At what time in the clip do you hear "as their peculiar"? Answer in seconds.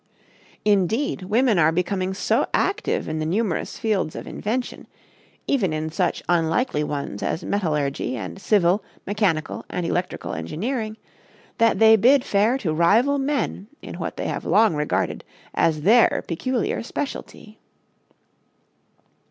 15.53-16.81